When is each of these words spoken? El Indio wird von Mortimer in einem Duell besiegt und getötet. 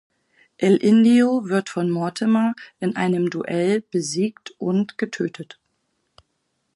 El 0.57 0.77
Indio 0.83 1.47
wird 1.47 1.69
von 1.69 1.91
Mortimer 1.91 2.55
in 2.79 2.95
einem 2.95 3.29
Duell 3.29 3.81
besiegt 3.81 4.49
und 4.57 4.97
getötet. 4.97 5.59